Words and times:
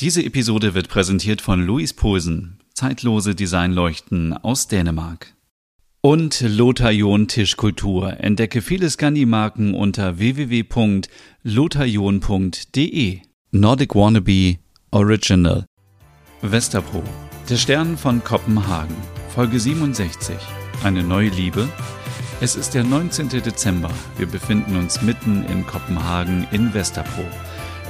Diese 0.00 0.24
Episode 0.24 0.74
wird 0.74 0.88
präsentiert 0.88 1.40
von 1.40 1.66
Louis 1.66 1.92
Posen, 1.92 2.60
zeitlose 2.72 3.34
Designleuchten 3.34 4.32
aus 4.32 4.68
Dänemark. 4.68 5.34
Und 6.00 6.40
Lotharion 6.40 7.26
Tischkultur. 7.26 8.20
Entdecke 8.20 8.62
viele 8.62 8.88
Scandi-Marken 8.88 9.74
unter 9.74 10.20
www.lotharion.de. 10.20 13.18
Nordic 13.50 13.96
Wannabe 13.96 14.58
Original. 14.92 15.64
Westerpro. 16.42 17.02
Der 17.50 17.56
Stern 17.56 17.98
von 17.98 18.22
Kopenhagen. 18.22 18.94
Folge 19.34 19.58
67. 19.58 20.36
Eine 20.84 21.02
neue 21.02 21.30
Liebe. 21.30 21.68
Es 22.40 22.54
ist 22.54 22.74
der 22.74 22.84
19. 22.84 23.30
Dezember. 23.30 23.90
Wir 24.16 24.28
befinden 24.28 24.76
uns 24.76 25.02
mitten 25.02 25.44
in 25.46 25.66
Kopenhagen 25.66 26.46
in 26.52 26.72
Westerpro. 26.72 27.24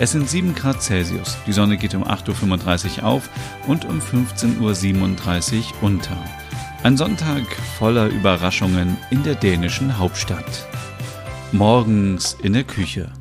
Es 0.00 0.12
sind 0.12 0.30
7 0.30 0.54
Grad 0.54 0.80
Celsius. 0.80 1.36
Die 1.44 1.52
Sonne 1.52 1.76
geht 1.76 1.92
um 1.96 2.04
8.35 2.04 2.98
Uhr 2.98 3.04
auf 3.04 3.28
und 3.66 3.84
um 3.84 3.98
15.37 3.98 5.56
Uhr 5.56 5.82
unter. 5.82 6.16
Ein 6.84 6.96
Sonntag 6.96 7.42
voller 7.78 8.06
Überraschungen 8.06 8.96
in 9.10 9.24
der 9.24 9.34
dänischen 9.34 9.98
Hauptstadt. 9.98 10.68
Morgens 11.50 12.36
in 12.40 12.52
der 12.52 12.62
Küche. 12.62 13.12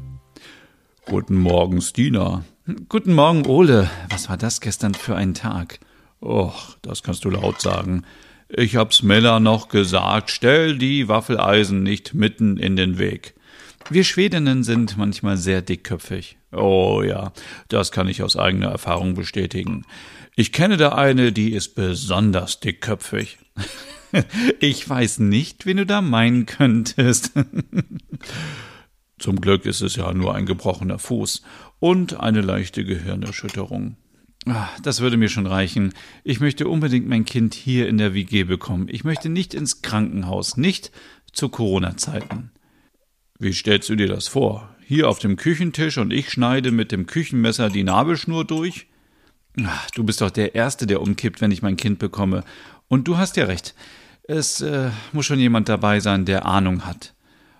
Guten 1.07 1.37
Morgen, 1.37 1.81
Stina. 1.81 2.43
Guten 2.89 3.15
Morgen, 3.15 3.47
Ole. 3.47 3.89
Was 4.11 4.29
war 4.29 4.37
das 4.37 4.61
gestern 4.61 4.93
für 4.93 5.15
ein 5.15 5.33
Tag? 5.33 5.79
Och, 6.21 6.77
das 6.83 7.01
kannst 7.01 7.25
du 7.25 7.31
laut 7.31 7.59
sagen. 7.59 8.03
Ich 8.49 8.75
hab's 8.75 9.01
Mella 9.01 9.39
noch 9.39 9.69
gesagt, 9.69 10.29
stell 10.29 10.77
die 10.77 11.07
Waffeleisen 11.07 11.81
nicht 11.81 12.13
mitten 12.13 12.57
in 12.57 12.75
den 12.75 12.99
Weg. 12.99 13.33
Wir 13.89 14.03
Schwedinnen 14.03 14.63
sind 14.63 14.97
manchmal 14.97 15.37
sehr 15.37 15.61
dickköpfig. 15.61 16.37
Oh 16.51 17.03
ja, 17.05 17.31
das 17.69 17.93
kann 17.93 18.09
ich 18.09 18.21
aus 18.21 18.35
eigener 18.35 18.67
Erfahrung 18.67 19.13
bestätigen. 19.13 19.85
Ich 20.35 20.51
kenne 20.51 20.75
da 20.75 20.89
eine, 20.89 21.31
die 21.31 21.53
ist 21.53 21.75
besonders 21.75 22.59
dickköpfig. 22.59 23.37
ich 24.59 24.87
weiß 24.87 25.19
nicht, 25.19 25.65
wen 25.65 25.77
du 25.77 25.85
da 25.85 26.01
meinen 26.01 26.45
könntest. 26.45 27.31
Zum 29.19 29.39
Glück 29.39 29.65
ist 29.65 29.81
es 29.81 29.95
ja 29.95 30.13
nur 30.13 30.35
ein 30.35 30.45
gebrochener 30.45 30.99
Fuß 30.99 31.43
und 31.79 32.19
eine 32.19 32.41
leichte 32.41 32.83
Gehirnerschütterung. 32.83 33.95
Ah, 34.45 34.67
das 34.83 34.99
würde 34.99 35.17
mir 35.17 35.29
schon 35.29 35.47
reichen. 35.47 35.93
Ich 36.25 36.41
möchte 36.41 36.67
unbedingt 36.67 37.07
mein 37.07 37.23
Kind 37.23 37.53
hier 37.53 37.87
in 37.87 37.97
der 37.97 38.13
WG 38.13 38.43
bekommen. 38.43 38.87
Ich 38.89 39.05
möchte 39.05 39.29
nicht 39.29 39.53
ins 39.53 39.81
Krankenhaus, 39.81 40.57
nicht 40.57 40.91
zu 41.31 41.47
Corona-Zeiten. 41.49 42.51
Wie 43.39 43.53
stellst 43.53 43.89
du 43.89 43.95
dir 43.95 44.07
das 44.07 44.27
vor? 44.27 44.75
Hier 44.83 45.07
auf 45.09 45.19
dem 45.19 45.35
Küchentisch 45.35 45.97
und 45.97 46.11
ich 46.11 46.31
schneide 46.31 46.71
mit 46.71 46.91
dem 46.91 47.05
Küchenmesser 47.05 47.69
die 47.69 47.83
Nabelschnur 47.83 48.45
durch? 48.45 48.87
Ach, 49.63 49.91
du 49.91 50.03
bist 50.03 50.21
doch 50.21 50.31
der 50.31 50.55
Erste, 50.55 50.87
der 50.87 51.01
umkippt, 51.01 51.41
wenn 51.41 51.51
ich 51.51 51.61
mein 51.61 51.77
Kind 51.77 51.99
bekomme. 51.99 52.43
Und 52.87 53.07
du 53.07 53.17
hast 53.17 53.37
ja 53.37 53.45
recht. 53.45 53.75
Es 54.23 54.61
äh, 54.61 54.89
muss 55.13 55.25
schon 55.25 55.39
jemand 55.39 55.69
dabei 55.69 55.99
sein, 55.99 56.25
der 56.25 56.45
Ahnung 56.45 56.85
hat. 56.85 57.13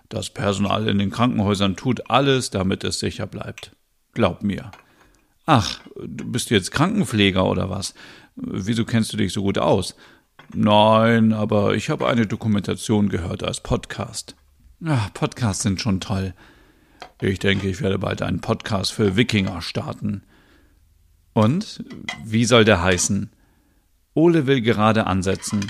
Das 0.08 0.30
Personal 0.30 0.88
in 0.88 0.98
den 0.98 1.10
Krankenhäusern 1.10 1.76
tut 1.76 2.10
alles, 2.10 2.50
damit 2.50 2.82
es 2.82 2.98
sicher 2.98 3.26
bleibt. 3.26 3.72
Glaub 4.14 4.42
mir. 4.42 4.70
Ach, 5.46 5.80
du 5.96 6.30
bist 6.30 6.50
jetzt 6.50 6.72
Krankenpfleger 6.72 7.46
oder 7.46 7.70
was? 7.70 7.94
Wieso 8.36 8.84
kennst 8.84 9.12
du 9.12 9.16
dich 9.16 9.32
so 9.32 9.42
gut 9.42 9.58
aus? 9.58 9.94
Nein, 10.54 11.32
aber 11.32 11.74
ich 11.74 11.90
habe 11.90 12.08
eine 12.08 12.26
Dokumentation 12.26 13.08
gehört 13.08 13.42
als 13.42 13.62
Podcast. 13.62 14.34
Ach, 14.84 15.12
Podcasts 15.12 15.64
sind 15.64 15.80
schon 15.80 16.00
toll. 16.00 16.34
Ich 17.20 17.40
denke, 17.40 17.68
ich 17.68 17.80
werde 17.80 17.98
bald 17.98 18.22
einen 18.22 18.40
Podcast 18.40 18.92
für 18.92 19.16
Wikinger 19.16 19.60
starten. 19.60 20.22
Und? 21.32 21.84
Wie 22.24 22.44
soll 22.44 22.64
der 22.64 22.82
heißen? 22.82 23.30
Ole 24.14 24.46
will 24.46 24.60
gerade 24.60 25.06
ansetzen. 25.06 25.68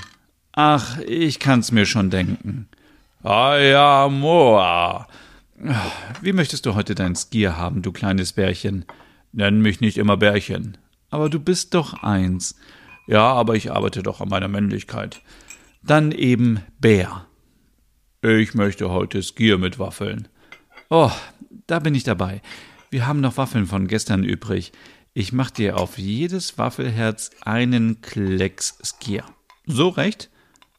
Ach, 0.51 0.99
ich 0.99 1.39
kann's 1.39 1.71
mir 1.71 1.85
schon 1.85 2.11
denken. 2.11 2.67
Ah 3.23 3.57
ja, 3.57 4.07
Moa. 4.09 5.07
Wie 6.21 6.33
möchtest 6.33 6.65
du 6.65 6.75
heute 6.75 6.93
dein 6.93 7.15
Skier 7.15 7.57
haben, 7.57 7.81
du 7.81 7.91
kleines 7.91 8.33
Bärchen? 8.33 8.85
Nenn 9.31 9.61
mich 9.61 9.81
nicht 9.81 9.97
immer 9.97 10.17
Bärchen. 10.17 10.77
Aber 11.09 11.29
du 11.29 11.39
bist 11.39 11.73
doch 11.73 12.03
eins. 12.03 12.55
Ja, 13.07 13.33
aber 13.33 13.55
ich 13.55 13.71
arbeite 13.71 14.03
doch 14.03 14.21
an 14.21 14.29
meiner 14.29 14.47
Männlichkeit. 14.47 15.21
Dann 15.81 16.11
eben 16.11 16.61
Bär. 16.79 17.25
Ich 18.21 18.53
möchte 18.53 18.89
heute 18.89 19.23
Skier 19.23 19.57
mit 19.57 19.79
Waffeln. 19.79 20.27
Oh, 20.89 21.09
da 21.67 21.79
bin 21.79 21.95
ich 21.95 22.03
dabei. 22.03 22.41
Wir 22.89 23.07
haben 23.07 23.21
noch 23.21 23.37
Waffeln 23.37 23.65
von 23.65 23.87
gestern 23.87 24.25
übrig. 24.25 24.73
Ich 25.13 25.31
mach 25.31 25.51
dir 25.51 25.77
auf 25.77 25.97
jedes 25.97 26.57
Waffelherz 26.57 27.31
einen 27.39 28.01
Klecks 28.01 28.77
Skier. 28.83 29.23
So 29.65 29.87
recht? 29.87 30.29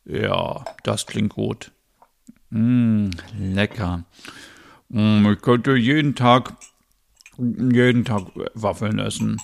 Ja, 0.04 0.66
das 0.82 1.06
klingt 1.06 1.32
gut. 1.32 1.70
Mmm, 2.50 3.10
lecker. 3.38 4.04
Mm, 4.90 5.32
ich 5.32 5.40
könnte 5.40 5.76
jeden 5.76 6.14
Tag, 6.14 6.56
jeden 7.38 8.04
Tag 8.04 8.24
Waffeln 8.52 8.98
essen. 8.98 9.40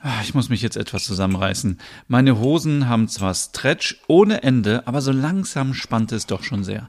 Ah, 0.00 0.20
ich 0.22 0.32
muss 0.32 0.48
mich 0.48 0.62
jetzt 0.62 0.76
etwas 0.76 1.04
zusammenreißen. 1.04 1.78
Meine 2.06 2.38
Hosen 2.38 2.88
haben 2.88 3.08
zwar 3.08 3.34
Stretch 3.34 4.00
ohne 4.06 4.42
Ende, 4.44 4.86
aber 4.86 5.00
so 5.00 5.10
langsam 5.10 5.74
spannt 5.74 6.12
es 6.12 6.26
doch 6.26 6.44
schon 6.44 6.62
sehr. 6.62 6.88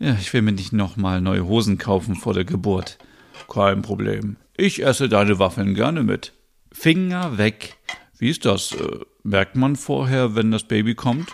Ja, 0.00 0.16
ich 0.20 0.32
will 0.32 0.42
mir 0.42 0.52
nicht 0.52 0.72
nochmal 0.72 1.20
neue 1.20 1.46
Hosen 1.46 1.78
kaufen 1.78 2.16
vor 2.16 2.34
der 2.34 2.44
Geburt. 2.44 2.98
Kein 3.48 3.82
Problem. 3.82 4.36
Ich 4.56 4.84
esse 4.84 5.08
deine 5.08 5.38
Waffeln 5.38 5.74
gerne 5.74 6.02
mit. 6.02 6.32
Finger 6.72 7.38
weg. 7.38 7.76
Wie 8.18 8.30
ist 8.30 8.44
das? 8.44 8.72
Äh, 8.72 8.98
merkt 9.22 9.56
man 9.56 9.76
vorher, 9.76 10.34
wenn 10.34 10.50
das 10.50 10.64
Baby 10.64 10.94
kommt? 10.94 11.30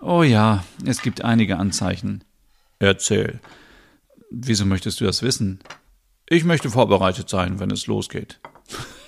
Oh 0.00 0.22
ja, 0.22 0.64
es 0.84 1.02
gibt 1.02 1.22
einige 1.22 1.58
Anzeichen. 1.58 2.24
Erzähl. 2.78 3.40
Wieso 4.30 4.64
möchtest 4.64 5.00
du 5.00 5.04
das 5.04 5.22
wissen? 5.22 5.60
Ich 6.28 6.44
möchte 6.44 6.70
vorbereitet 6.70 7.28
sein, 7.28 7.60
wenn 7.60 7.70
es 7.70 7.86
losgeht. 7.86 8.40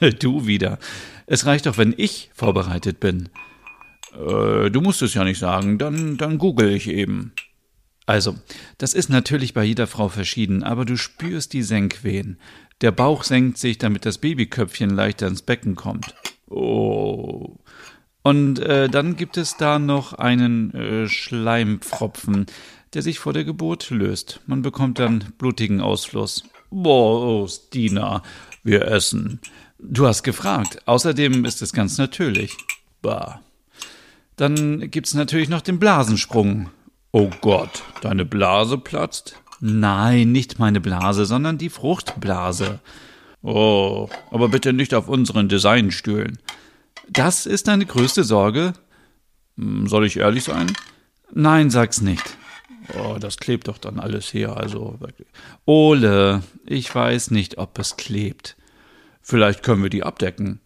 du 0.20 0.46
wieder. 0.46 0.78
Es 1.26 1.46
reicht 1.46 1.66
doch, 1.66 1.78
wenn 1.78 1.94
ich 1.96 2.30
vorbereitet 2.34 3.00
bin. 3.00 3.28
Äh, 4.14 4.70
du 4.70 4.80
musst 4.80 5.02
es 5.02 5.14
ja 5.14 5.24
nicht 5.24 5.38
sagen, 5.38 5.78
dann, 5.78 6.16
dann 6.16 6.38
google 6.38 6.70
ich 6.70 6.88
eben. 6.88 7.32
Also, 8.06 8.36
das 8.78 8.94
ist 8.94 9.10
natürlich 9.10 9.52
bei 9.52 9.64
jeder 9.64 9.86
Frau 9.86 10.08
verschieden, 10.08 10.62
aber 10.62 10.86
du 10.86 10.96
spürst 10.96 11.52
die 11.52 11.62
Senkwehen. 11.62 12.38
Der 12.80 12.90
Bauch 12.90 13.22
senkt 13.22 13.58
sich, 13.58 13.76
damit 13.76 14.06
das 14.06 14.18
Babyköpfchen 14.18 14.90
leichter 14.90 15.26
ins 15.26 15.42
Becken 15.42 15.74
kommt. 15.74 16.14
Oh. 16.48 17.58
Und 18.22 18.60
äh, 18.60 18.88
dann 18.88 19.16
gibt 19.16 19.36
es 19.36 19.56
da 19.56 19.78
noch 19.78 20.14
einen 20.14 20.72
äh, 20.74 21.08
Schleimpfropfen, 21.08 22.46
der 22.94 23.02
sich 23.02 23.18
vor 23.18 23.32
der 23.32 23.44
Geburt 23.44 23.90
löst. 23.90 24.40
Man 24.46 24.62
bekommt 24.62 24.98
dann 24.98 25.32
blutigen 25.36 25.80
Ausfluss. 25.80 26.44
Boah, 26.70 27.48
Stina, 27.48 28.22
wir 28.62 28.86
essen. 28.88 29.40
Du 29.78 30.06
hast 30.06 30.22
gefragt. 30.22 30.80
Außerdem 30.86 31.44
ist 31.44 31.62
es 31.62 31.72
ganz 31.72 31.98
natürlich. 31.98 32.56
Bah. 33.00 33.40
Dann 34.36 34.90
gibt's 34.90 35.14
natürlich 35.14 35.48
noch 35.48 35.60
den 35.60 35.78
Blasensprung. 35.78 36.70
Oh 37.12 37.30
Gott, 37.40 37.82
deine 38.02 38.24
Blase 38.24 38.78
platzt? 38.78 39.36
Nein, 39.60 40.30
nicht 40.32 40.58
meine 40.58 40.80
Blase, 40.80 41.24
sondern 41.24 41.58
die 41.58 41.70
Fruchtblase. 41.70 42.80
Oh, 43.42 44.08
aber 44.30 44.48
bitte 44.48 44.72
nicht 44.72 44.94
auf 44.94 45.08
unseren 45.08 45.48
Designstühlen. 45.48 46.38
Das 47.08 47.46
ist 47.46 47.68
deine 47.68 47.86
größte 47.86 48.24
Sorge? 48.24 48.74
Hm, 49.56 49.86
soll 49.86 50.06
ich 50.06 50.18
ehrlich 50.18 50.44
sein? 50.44 50.72
Nein, 51.32 51.70
sag's 51.70 52.00
nicht. 52.00 52.36
Oh, 52.94 53.16
das 53.18 53.36
klebt 53.36 53.68
doch 53.68 53.78
dann 53.78 53.98
alles 53.98 54.28
hier, 54.28 54.56
also 54.56 54.96
wirklich. 54.98 55.28
Ole, 55.66 56.42
ich 56.66 56.94
weiß 56.94 57.30
nicht, 57.30 57.58
ob 57.58 57.78
es 57.78 57.96
klebt. 57.96 58.56
Vielleicht 59.28 59.62
können 59.62 59.82
wir 59.82 59.90
die 59.90 60.04
abdecken. 60.04 60.60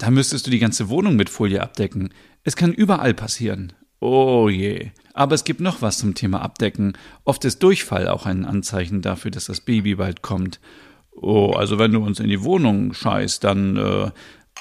Da 0.00 0.10
müsstest 0.10 0.44
du 0.44 0.50
die 0.50 0.58
ganze 0.58 0.88
Wohnung 0.88 1.14
mit 1.14 1.30
Folie 1.30 1.62
abdecken. 1.62 2.12
Es 2.42 2.56
kann 2.56 2.72
überall 2.72 3.14
passieren. 3.14 3.72
Oh 4.00 4.48
je. 4.48 4.90
Aber 5.12 5.36
es 5.36 5.44
gibt 5.44 5.60
noch 5.60 5.80
was 5.80 5.98
zum 5.98 6.16
Thema 6.16 6.42
Abdecken. 6.42 6.98
Oft 7.22 7.44
ist 7.44 7.62
Durchfall 7.62 8.08
auch 8.08 8.26
ein 8.26 8.44
Anzeichen 8.44 9.02
dafür, 9.02 9.30
dass 9.30 9.44
das 9.44 9.60
Baby 9.60 9.94
bald 9.94 10.20
kommt. 10.20 10.58
Oh, 11.12 11.52
also 11.52 11.78
wenn 11.78 11.92
du 11.92 12.04
uns 12.04 12.18
in 12.18 12.28
die 12.28 12.42
Wohnung 12.42 12.92
scheißt, 12.92 13.44
dann 13.44 13.76
äh, 13.76 14.10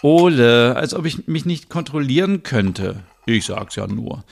Ole, 0.03 0.75
als 0.75 0.93
ob 0.93 1.07
ich 1.07 1.27
mich 1.27 1.45
nicht 1.45 1.69
kontrollieren 1.69 2.43
könnte. 2.43 3.01
Ich 3.25 3.45
sag's 3.45 3.75
ja 3.75 3.87
nur. 3.87 4.23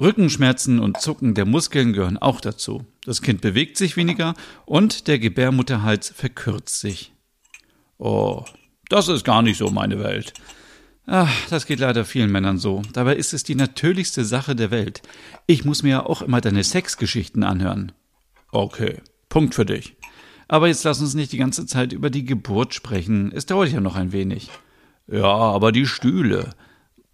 Rückenschmerzen 0.00 0.80
und 0.80 1.00
Zucken 1.00 1.34
der 1.34 1.46
Muskeln 1.46 1.92
gehören 1.92 2.18
auch 2.18 2.40
dazu. 2.40 2.84
Das 3.04 3.22
Kind 3.22 3.42
bewegt 3.42 3.76
sich 3.76 3.96
weniger 3.96 4.34
und 4.66 5.06
der 5.06 5.20
Gebärmutterhals 5.20 6.10
verkürzt 6.10 6.80
sich. 6.80 7.12
Oh, 8.04 8.44
das 8.88 9.06
ist 9.06 9.24
gar 9.24 9.42
nicht 9.42 9.58
so 9.58 9.70
meine 9.70 10.00
Welt. 10.00 10.34
Ach, 11.06 11.32
das 11.50 11.66
geht 11.66 11.78
leider 11.78 12.04
vielen 12.04 12.32
Männern 12.32 12.58
so. 12.58 12.82
Dabei 12.92 13.14
ist 13.14 13.32
es 13.32 13.44
die 13.44 13.54
natürlichste 13.54 14.24
Sache 14.24 14.56
der 14.56 14.72
Welt. 14.72 15.02
Ich 15.46 15.64
muss 15.64 15.84
mir 15.84 15.90
ja 15.90 16.06
auch 16.06 16.20
immer 16.20 16.40
deine 16.40 16.64
Sexgeschichten 16.64 17.44
anhören. 17.44 17.92
Okay, 18.50 19.00
Punkt 19.28 19.54
für 19.54 19.64
dich. 19.64 19.94
Aber 20.48 20.66
jetzt 20.66 20.82
lass 20.82 21.00
uns 21.00 21.14
nicht 21.14 21.30
die 21.30 21.38
ganze 21.38 21.64
Zeit 21.64 21.92
über 21.92 22.10
die 22.10 22.24
Geburt 22.24 22.74
sprechen. 22.74 23.30
Es 23.32 23.46
dauert 23.46 23.70
ja 23.70 23.80
noch 23.80 23.94
ein 23.94 24.10
wenig. 24.10 24.50
Ja, 25.06 25.32
aber 25.32 25.70
die 25.70 25.86
Stühle. 25.86 26.50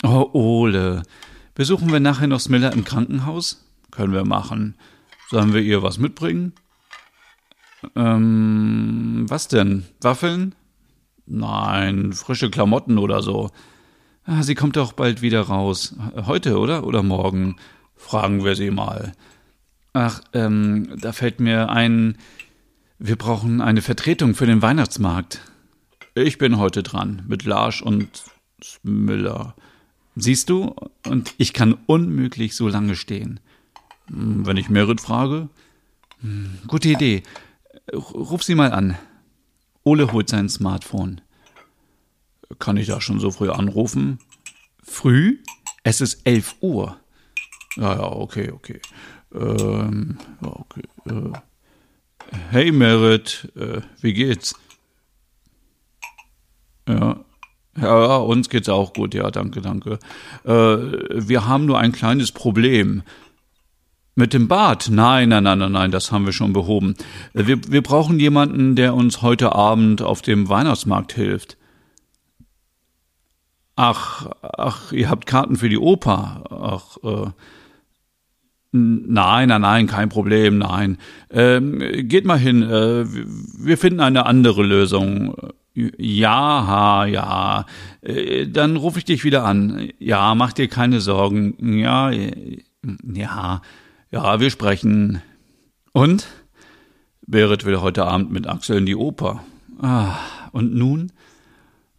Oh, 0.02 0.30
Ole. 0.32 1.02
Besuchen 1.54 1.92
wir 1.92 2.00
nachher 2.00 2.28
noch 2.28 2.40
Smiller 2.40 2.72
im 2.72 2.86
Krankenhaus? 2.86 3.62
Können 3.90 4.14
wir 4.14 4.24
machen. 4.24 4.74
Sollen 5.28 5.52
wir 5.52 5.60
ihr 5.60 5.82
was 5.82 5.98
mitbringen? 5.98 6.54
Ähm, 7.94 9.26
was 9.28 9.48
denn? 9.48 9.84
Waffeln? 10.00 10.54
Nein, 11.28 12.12
frische 12.14 12.50
Klamotten 12.50 12.98
oder 12.98 13.22
so. 13.22 13.50
Ah, 14.24 14.42
sie 14.42 14.54
kommt 14.54 14.76
doch 14.76 14.92
bald 14.92 15.22
wieder 15.22 15.42
raus. 15.42 15.94
Heute, 16.26 16.58
oder? 16.58 16.84
Oder 16.84 17.02
morgen? 17.02 17.56
Fragen 17.96 18.44
wir 18.44 18.56
sie 18.56 18.70
mal. 18.70 19.12
Ach, 19.92 20.20
ähm, 20.32 20.96
da 21.00 21.12
fällt 21.12 21.40
mir 21.40 21.70
ein, 21.70 22.16
wir 22.98 23.16
brauchen 23.16 23.60
eine 23.60 23.82
Vertretung 23.82 24.34
für 24.34 24.46
den 24.46 24.62
Weihnachtsmarkt. 24.62 25.40
Ich 26.14 26.38
bin 26.38 26.58
heute 26.58 26.82
dran 26.82 27.22
mit 27.26 27.44
Larsch 27.44 27.82
und 27.82 28.24
Smiller. 28.62 29.54
Siehst 30.16 30.50
du? 30.50 30.74
Und 31.06 31.34
ich 31.38 31.52
kann 31.52 31.76
unmöglich 31.86 32.56
so 32.56 32.68
lange 32.68 32.96
stehen. 32.96 33.40
Hm, 34.08 34.46
wenn 34.46 34.56
ich 34.56 34.68
Merit 34.68 35.00
frage? 35.00 35.48
Hm, 36.20 36.58
gute 36.66 36.88
Idee. 36.88 37.22
Ruf 37.92 38.42
sie 38.42 38.54
mal 38.54 38.72
an. 38.72 38.96
Ole 39.88 40.12
holt 40.12 40.28
sein 40.28 40.50
Smartphone. 40.50 41.22
Kann 42.58 42.76
ich 42.76 42.88
da 42.88 43.00
schon 43.00 43.20
so 43.20 43.30
früh 43.30 43.48
anrufen? 43.48 44.18
Früh? 44.82 45.38
Es 45.82 46.02
ist 46.02 46.20
elf 46.26 46.56
Uhr. 46.60 46.98
Ja, 47.76 47.94
ja, 47.94 48.02
okay, 48.02 48.50
okay. 48.50 48.82
Ähm, 49.34 50.18
okay. 50.42 50.82
Äh. 51.06 51.32
Hey 52.50 52.70
Merit, 52.70 53.50
äh, 53.56 53.80
wie 54.02 54.12
geht's? 54.12 54.54
Ja. 56.86 57.24
Ja, 57.80 58.16
uns 58.16 58.50
geht's 58.50 58.68
auch 58.68 58.92
gut, 58.92 59.14
ja, 59.14 59.30
danke, 59.30 59.62
danke. 59.62 59.98
Äh, 60.44 60.50
wir 60.50 61.46
haben 61.46 61.64
nur 61.64 61.78
ein 61.78 61.92
kleines 61.92 62.32
Problem. 62.32 63.04
Mit 64.18 64.34
dem 64.34 64.48
Bad? 64.48 64.88
Nein, 64.90 65.28
nein, 65.28 65.44
nein, 65.44 65.60
nein, 65.60 65.70
nein, 65.70 65.90
das 65.92 66.10
haben 66.10 66.26
wir 66.26 66.32
schon 66.32 66.52
behoben. 66.52 66.96
Wir, 67.34 67.60
wir 67.70 67.82
brauchen 67.84 68.18
jemanden, 68.18 68.74
der 68.74 68.94
uns 68.94 69.22
heute 69.22 69.54
Abend 69.54 70.02
auf 70.02 70.22
dem 70.22 70.48
Weihnachtsmarkt 70.48 71.12
hilft. 71.12 71.56
Ach, 73.76 74.28
ach, 74.42 74.90
ihr 74.90 75.08
habt 75.08 75.26
Karten 75.26 75.54
für 75.54 75.68
die 75.68 75.78
Oper. 75.78 76.42
Ach, 76.50 76.96
äh, 77.04 77.30
Nein, 78.72 79.48
nein, 79.48 79.60
nein, 79.62 79.86
kein 79.86 80.08
Problem, 80.08 80.58
nein. 80.58 80.98
Ähm, 81.30 81.78
geht 82.08 82.26
mal 82.26 82.38
hin, 82.38 82.62
äh, 82.64 83.06
wir 83.06 83.78
finden 83.78 84.00
eine 84.00 84.26
andere 84.26 84.64
Lösung. 84.64 85.34
Ja, 85.74 87.06
ja. 87.06 87.66
Äh, 88.02 88.48
dann 88.48 88.76
rufe 88.76 88.98
ich 88.98 89.04
dich 89.04 89.22
wieder 89.22 89.44
an. 89.44 89.90
Ja, 90.00 90.34
mach 90.34 90.52
dir 90.52 90.66
keine 90.66 91.00
Sorgen. 91.00 91.78
Ja, 91.78 92.10
ja. 93.14 93.62
Ja, 94.10 94.40
wir 94.40 94.50
sprechen. 94.50 95.20
Und? 95.92 96.26
Berit 97.26 97.66
will 97.66 97.80
heute 97.80 98.06
Abend 98.06 98.30
mit 98.30 98.46
Axel 98.46 98.78
in 98.78 98.86
die 98.86 98.96
Oper. 98.96 99.44
Ah, 99.80 100.16
und 100.52 100.74
nun? 100.74 101.12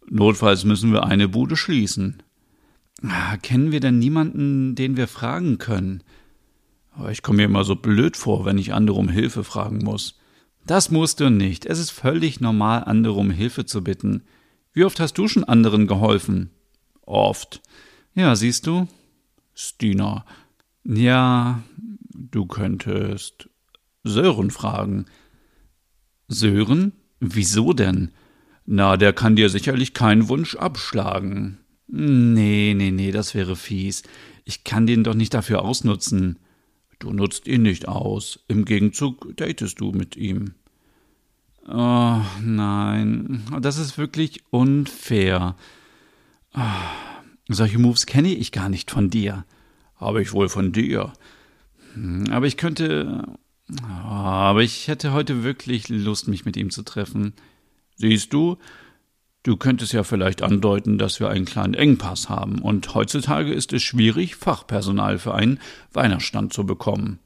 Notfalls 0.08 0.64
müssen 0.64 0.92
wir 0.92 1.04
eine 1.04 1.28
Bude 1.28 1.56
schließen. 1.56 2.22
Ah, 3.04 3.36
kennen 3.36 3.70
wir 3.70 3.78
denn 3.78 4.00
niemanden, 4.00 4.74
den 4.74 4.96
wir 4.96 5.06
fragen 5.06 5.58
können? 5.58 6.02
Ich 7.10 7.22
komme 7.22 7.36
mir 7.36 7.44
immer 7.44 7.62
so 7.62 7.76
blöd 7.76 8.16
vor, 8.16 8.44
wenn 8.44 8.58
ich 8.58 8.74
andere 8.74 8.98
um 8.98 9.08
Hilfe 9.08 9.44
fragen 9.44 9.78
muss. 9.78 10.18
Das 10.66 10.90
musst 10.90 11.20
du 11.20 11.30
nicht. 11.30 11.64
Es 11.64 11.78
ist 11.78 11.90
völlig 11.90 12.40
normal, 12.40 12.82
andere 12.84 13.14
um 13.14 13.30
Hilfe 13.30 13.64
zu 13.66 13.84
bitten. 13.84 14.24
Wie 14.72 14.84
oft 14.84 14.98
hast 14.98 15.16
du 15.16 15.28
schon 15.28 15.44
anderen 15.44 15.86
geholfen? 15.86 16.50
Oft. 17.06 17.62
Ja, 18.14 18.34
siehst 18.34 18.66
du? 18.66 18.88
Stina. 19.54 20.24
Ja, 20.84 21.62
du 22.30 22.46
könntest 22.46 23.48
Sören 24.04 24.50
fragen. 24.50 25.06
Sören? 26.28 26.92
Wieso 27.20 27.72
denn? 27.72 28.12
Na, 28.66 28.96
der 28.96 29.12
kann 29.12 29.36
dir 29.36 29.48
sicherlich 29.48 29.94
keinen 29.94 30.28
Wunsch 30.28 30.54
abschlagen. 30.56 31.58
Nee, 31.86 32.74
nee, 32.76 32.90
nee, 32.90 33.10
das 33.10 33.34
wäre 33.34 33.56
fies. 33.56 34.02
Ich 34.44 34.64
kann 34.64 34.86
den 34.86 35.04
doch 35.04 35.14
nicht 35.14 35.34
dafür 35.34 35.62
ausnutzen. 35.62 36.38
Du 36.98 37.12
nutzt 37.12 37.48
ihn 37.48 37.62
nicht 37.62 37.88
aus. 37.88 38.44
Im 38.46 38.64
Gegenzug 38.64 39.36
datest 39.36 39.80
du 39.80 39.92
mit 39.92 40.16
ihm. 40.16 40.54
Oh, 41.66 42.20
nein. 42.42 43.42
Das 43.60 43.78
ist 43.78 43.98
wirklich 43.98 44.42
unfair. 44.50 45.56
Oh, 46.54 46.60
solche 47.48 47.78
Moves 47.78 48.06
kenne 48.06 48.32
ich 48.34 48.52
gar 48.52 48.68
nicht 48.68 48.90
von 48.90 49.10
dir. 49.10 49.44
Habe 49.96 50.22
ich 50.22 50.32
wohl 50.32 50.48
von 50.48 50.72
dir. 50.72 51.12
Hm, 51.94 52.26
aber 52.30 52.46
ich 52.46 52.56
könnte. 52.56 53.24
Aber 54.04 54.62
ich 54.62 54.88
hätte 54.88 55.12
heute 55.12 55.44
wirklich 55.44 55.88
Lust, 55.88 56.26
mich 56.26 56.44
mit 56.44 56.56
ihm 56.56 56.70
zu 56.70 56.82
treffen. 56.82 57.34
Siehst 57.96 58.32
du, 58.32 58.58
du 59.42 59.56
könntest 59.56 59.92
ja 59.92 60.02
vielleicht 60.02 60.42
andeuten, 60.42 60.98
dass 60.98 61.20
wir 61.20 61.28
einen 61.28 61.44
kleinen 61.44 61.74
Engpass 61.74 62.28
haben, 62.28 62.60
und 62.60 62.94
heutzutage 62.94 63.52
ist 63.52 63.72
es 63.72 63.82
schwierig, 63.82 64.36
Fachpersonal 64.36 65.18
für 65.18 65.34
einen 65.34 65.60
Weihnachtsstand 65.92 66.52
zu 66.52 66.66
bekommen. 66.66 67.20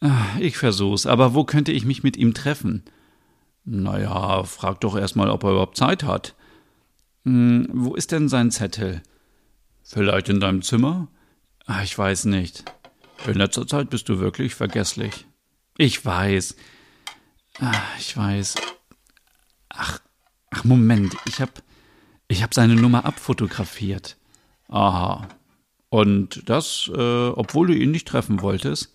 Ah, 0.00 0.26
ich 0.38 0.58
versuch's, 0.58 1.06
aber 1.06 1.34
wo 1.34 1.44
könnte 1.44 1.72
ich 1.72 1.86
mich 1.86 2.02
mit 2.02 2.16
ihm 2.16 2.34
treffen? 2.34 2.82
Naja, 3.64 4.44
frag 4.44 4.80
doch 4.80 4.96
erstmal, 4.96 5.30
ob 5.30 5.44
er 5.44 5.52
überhaupt 5.52 5.78
Zeit 5.78 6.02
hat. 6.02 6.34
Hm, 7.24 7.68
wo 7.72 7.94
ist 7.94 8.12
denn 8.12 8.28
sein 8.28 8.50
Zettel? 8.50 9.02
Vielleicht 9.82 10.28
in 10.28 10.40
deinem 10.40 10.60
Zimmer? 10.60 11.08
Ach, 11.66 11.82
ich 11.82 11.96
weiß 11.96 12.26
nicht. 12.26 12.64
In 13.26 13.34
letzter 13.34 13.66
Zeit 13.66 13.90
bist 13.90 14.08
du 14.08 14.18
wirklich 14.18 14.54
vergesslich. 14.54 15.26
Ich 15.78 16.04
weiß. 16.04 16.56
Ach, 17.60 17.98
ich 17.98 18.16
weiß. 18.16 18.54
Ach, 19.70 20.00
ach 20.50 20.64
Moment, 20.64 21.16
ich 21.26 21.40
hab, 21.40 21.62
ich 22.28 22.42
hab 22.42 22.54
seine 22.54 22.74
Nummer 22.74 23.04
abfotografiert. 23.04 24.16
Aha. 24.68 25.28
Und 25.88 26.48
das, 26.48 26.90
äh, 26.94 27.28
obwohl 27.28 27.68
du 27.68 27.74
ihn 27.74 27.92
nicht 27.92 28.08
treffen 28.08 28.42
wolltest? 28.42 28.92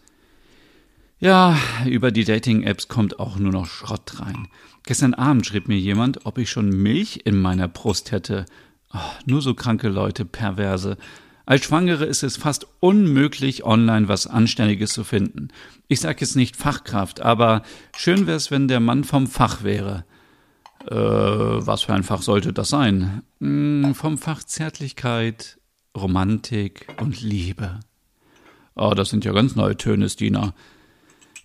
Ja, 1.19 1.57
über 1.85 2.11
die 2.11 2.23
Dating-Apps 2.23 2.87
kommt 2.87 3.19
auch 3.19 3.37
nur 3.37 3.51
noch 3.51 3.65
Schrott 3.65 4.19
rein. 4.19 4.47
Gestern 4.83 5.13
Abend 5.13 5.45
schrieb 5.45 5.67
mir 5.67 5.77
jemand, 5.77 6.25
ob 6.25 6.37
ich 6.37 6.49
schon 6.49 6.69
Milch 6.69 7.21
in 7.25 7.41
meiner 7.41 7.67
Brust 7.67 8.11
hätte. 8.11 8.45
Oh, 8.93 8.97
nur 9.25 9.41
so 9.41 9.53
kranke 9.53 9.89
Leute, 9.89 10.23
perverse. 10.23 10.97
Als 11.49 11.65
Schwangere 11.65 12.05
ist 12.05 12.21
es 12.21 12.37
fast 12.37 12.67
unmöglich, 12.79 13.63
online 13.63 14.07
was 14.07 14.27
Anständiges 14.27 14.93
zu 14.93 15.03
finden. 15.03 15.47
Ich 15.87 15.99
sage 15.99 16.17
jetzt 16.21 16.35
nicht 16.35 16.55
Fachkraft, 16.55 17.21
aber 17.21 17.63
schön 17.97 18.27
wäre 18.27 18.37
es, 18.37 18.51
wenn 18.51 18.67
der 18.67 18.79
Mann 18.79 19.03
vom 19.03 19.25
Fach 19.25 19.63
wäre. 19.63 20.05
Äh, 20.85 20.95
was 20.95 21.81
für 21.81 21.95
ein 21.95 22.03
Fach 22.03 22.21
sollte 22.21 22.53
das 22.53 22.69
sein? 22.69 23.23
Hm, 23.39 23.95
vom 23.95 24.19
Fach 24.19 24.43
Zärtlichkeit, 24.43 25.57
Romantik 25.97 26.85
und 27.01 27.19
Liebe. 27.19 27.79
Oh, 28.75 28.93
das 28.95 29.09
sind 29.09 29.25
ja 29.25 29.31
ganz 29.31 29.55
neue 29.55 29.75
Töne, 29.75 30.07
Stina. 30.07 30.53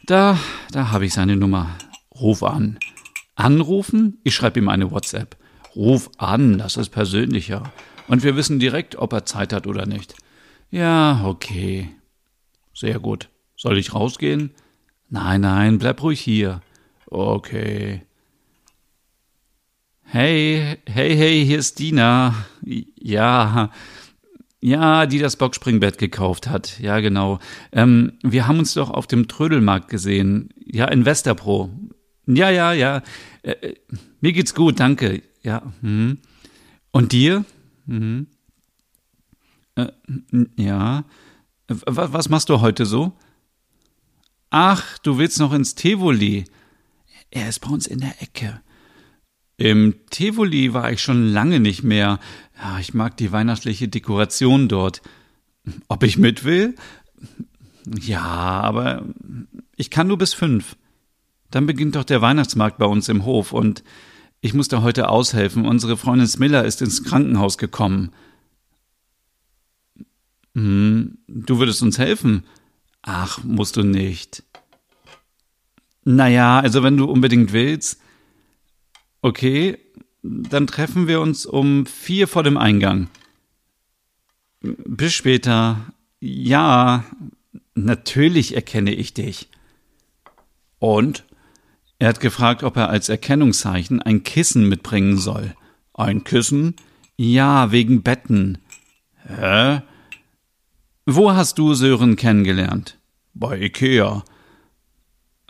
Da, 0.05 0.39
da 0.71 0.91
habe 0.91 1.07
ich 1.07 1.15
seine 1.15 1.37
Nummer. 1.37 1.71
Ruf 2.15 2.43
an. 2.43 2.79
Anrufen? 3.37 4.19
Ich 4.23 4.35
schreibe 4.35 4.61
ihm 4.61 4.69
eine 4.69 4.91
WhatsApp. 4.91 5.39
Ruf 5.75 6.11
an, 6.19 6.59
das 6.59 6.77
ist 6.77 6.91
persönlicher. 6.91 7.73
Und 8.07 8.23
wir 8.23 8.37
wissen 8.37 8.59
direkt, 8.59 8.97
ob 8.97 9.13
er 9.13 9.25
Zeit 9.25 9.53
hat 9.53 9.67
oder 9.67 9.87
nicht. 9.87 10.15
Ja, 10.71 11.25
okay. 11.25 11.89
Sehr 12.75 12.99
gut. 12.99 13.29
Soll 13.57 13.79
ich 13.79 13.95
rausgehen? 13.95 14.51
Nein, 15.09 15.43
nein, 15.43 15.79
bleib 15.79 16.03
ruhig 16.03 16.21
hier. 16.21 16.61
Okay. 17.07 18.03
Hey, 20.03 20.77
hey, 20.87 21.17
hey, 21.17 21.47
hier 21.47 21.59
ist 21.59 21.79
Dina. 21.79 22.35
Ja, 22.63 23.71
ja, 24.61 25.05
die 25.05 25.19
das 25.19 25.37
Boxspringbett 25.37 25.99
gekauft 25.99 26.49
hat. 26.49 26.79
Ja, 26.81 27.01
genau. 27.01 27.39
Ähm, 27.71 28.13
wir 28.23 28.47
haben 28.47 28.59
uns 28.59 28.73
doch 28.75 28.91
auf 28.91 29.07
dem 29.07 29.29
Trödelmarkt 29.29 29.89
gesehen. 29.89 30.49
Ja, 30.65 30.87
in 30.87 31.05
Westerpro. 31.05 31.71
Ja, 32.27 32.49
ja, 32.49 32.73
ja. 32.73 33.03
Äh, 33.43 33.51
äh 33.51 33.75
mir 34.21 34.33
geht's 34.33 34.55
gut, 34.55 34.81
danke. 34.81 35.23
Ja. 35.43 35.75
Hm. 35.83 36.19
Und 36.93 37.13
dir? 37.13 37.45
Mhm. 37.87 38.27
Äh, 39.77 39.89
ja. 40.57 41.05
Was, 41.67 42.29
machst 42.29 42.49
du 42.49 42.61
heute 42.61 42.87
so? 42.87 43.13
Ach, 44.51 44.99
du 44.99 45.19
willst 45.19 45.41
noch 45.41 45.53
ins 45.53 45.75
Tivoli. 45.75 46.45
Er 47.31 47.49
ist 47.49 47.61
bei 47.61 47.71
uns 47.71 47.87
in 47.87 48.01
der 48.01 48.23
Ecke. 48.23 48.61
Im 49.57 49.95
Tivoli 50.11 50.75
war 50.75 50.93
ich 50.93 51.03
schon 51.03 51.29
lange 51.29 51.61
nicht 51.61 51.83
mehr. 51.83 52.19
Ja, 52.57 52.79
ich 52.79 52.95
mag 52.95 53.17
die 53.17 53.33
weihnachtliche 53.33 53.89
Dekoration 53.89 54.69
dort. 54.69 55.03
Ob 55.89 56.03
ich 56.03 56.19
mit 56.19 56.45
will? 56.45 56.75
Ja, 58.01 58.23
aber 58.23 59.05
ich 59.77 59.91
kann 59.91 60.07
nur 60.07 60.19
bis 60.19 60.35
fünf. 60.35 60.77
Dann 61.51 61.67
beginnt 61.67 61.97
doch 61.97 62.05
der 62.05 62.21
Weihnachtsmarkt 62.21 62.79
bei 62.79 62.87
uns 62.87 63.09
im 63.09 63.25
Hof 63.25 63.53
und 63.53 63.83
Ich 64.45 64.53
musste 64.53 64.83
heute 64.83 65.09
aushelfen. 65.09 65.65
Unsere 65.65 65.97
Freundin 65.97 66.27
Smiller 66.27 66.67
ist 66.67 66.83
ins 66.83 67.03
Krankenhaus 67.03 67.57
gekommen. 67.57 68.13
Hm, 70.55 71.17
du 71.27 71.59
würdest 71.59 71.81
uns 71.81 71.99
helfen? 71.99 72.45
Ach, 73.01 73.43
musst 73.43 73.77
du 73.77 73.83
nicht. 73.83 74.43
Naja, 76.05 76.61
also 76.61 76.83
wenn 76.83 76.99
du 76.99 77.07
unbedingt 77.07 77.55
willst. 77.55 78.03
Okay, 79.23 79.79
dann 80.23 80.67
treffen 80.67 81.09
wir 81.09 81.23
uns 81.23 81.47
um 81.47 81.87
vier 81.87 82.29
vor 82.29 82.43
dem 82.43 82.59
Eingang. 82.59 83.09
Bis 84.61 85.15
später. 85.15 85.87
Ja, 86.21 87.07
natürlich 87.75 88.55
erkenne 88.55 88.93
ich 88.93 89.15
dich. 89.15 89.49
Und? 90.81 91.25
Er 91.99 92.09
hat 92.09 92.21
gefragt, 92.21 92.63
ob 92.63 92.77
er 92.77 92.89
als 92.89 93.09
Erkennungszeichen 93.09 94.03
ein 94.03 94.23
Kissen 94.23 94.69
mitbringen 94.69 95.19
soll. 95.19 95.55
Ein 95.95 96.25
Kissen? 96.25 96.75
Ja, 97.17 97.71
wegen 97.71 98.03
Betten. 98.03 98.59
Hä? 99.27 99.83
Wo 101.07 101.33
hast 101.33 101.59
du 101.59 101.75
Sören 101.75 102.17
kennengelernt? 102.17 102.99
Bei 103.35 103.59
Ikea. 103.59 104.25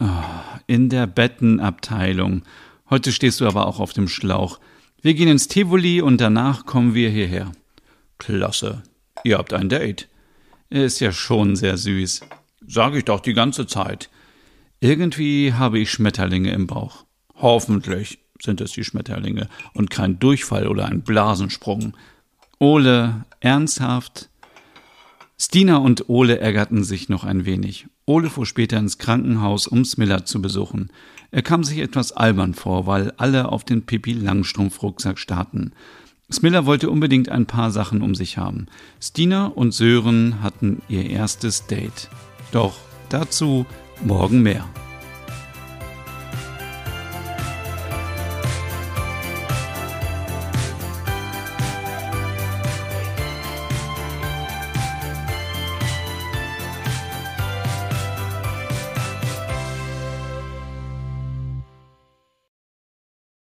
Oh, 0.01 0.07
in 0.67 0.89
der 0.89 1.07
Bettenabteilung. 1.07 2.43
Heute 2.91 3.13
stehst 3.13 3.41
du 3.41 3.47
aber 3.47 3.67
auch 3.67 3.81
auf 3.81 3.93
dem 3.93 4.09
Schlauch. 4.09 4.59
Wir 5.01 5.15
gehen 5.15 5.29
ins 5.29 5.49
Tivoli 5.49 6.03
und 6.03 6.21
danach 6.21 6.67
kommen 6.67 6.95
wir 6.95 7.11
hierher. 7.11 7.53
Klasse. 8.19 8.83
Ihr 9.23 9.39
habt 9.39 9.53
ein 9.53 9.69
Date. 9.69 10.09
Er 10.71 10.85
ist 10.85 11.01
ja 11.01 11.13
schon 11.13 11.57
sehr 11.57 11.77
süß. 11.77 12.23
Sag 12.67 12.95
ich 12.95 13.05
doch 13.05 13.21
die 13.21 13.35
ganze 13.35 13.67
Zeit. 13.67 14.11
Irgendwie 14.85 15.55
habe 15.55 15.79
ich 15.79 15.91
Schmetterlinge 15.91 16.53
im 16.53 16.67
Bauch. 16.67 17.07
Hoffentlich 17.37 18.19
sind 18.39 18.61
es 18.61 18.73
die 18.73 18.85
Schmetterlinge 18.85 19.49
und 19.73 19.89
kein 19.89 20.19
Durchfall 20.19 20.69
oder 20.69 20.85
ein 20.85 21.01
Blasensprung. 21.01 21.95
Ole, 22.59 23.25
ernsthaft? 23.41 24.29
Stina 25.41 25.79
und 25.79 26.11
Ole 26.11 26.39
ärgerten 26.39 26.85
sich 26.85 27.09
noch 27.09 27.25
ein 27.25 27.47
wenig. 27.47 27.87
Ole 28.05 28.29
fuhr 28.29 28.45
später 28.45 28.77
ins 28.77 28.99
Krankenhaus, 28.99 29.67
um 29.67 29.87
Smiller 29.87 30.27
zu 30.27 30.43
besuchen. 30.43 30.91
Er 31.31 31.41
kam 31.41 31.65
sich 31.65 31.79
etwas 31.79 32.13
albern 32.13 32.53
vor, 32.53 32.87
weil 32.87 33.15
alle 33.17 33.51
auf 33.51 33.65
den 33.65 33.87
Pippi 33.87 34.13
Langstrumpf-Rucksack 34.13 35.19
starrten. 35.19 35.73
Smiller 36.31 36.67
wollte 36.67 36.91
unbedingt 36.91 37.31
ein 37.31 37.47
paar 37.47 37.71
Sachen 37.71 38.03
um 38.03 38.15
sich 38.15 38.37
haben. 38.37 38.67
Stina 39.01 39.47
und 39.47 39.73
Sören 39.73 40.43
hatten 40.43 40.83
ihr 40.91 41.09
erstes 41.09 41.67
Date. 41.67 42.11
Doch 42.53 42.77
dazu 43.09 43.65
morgen 44.03 44.43
mehr. 44.43 44.65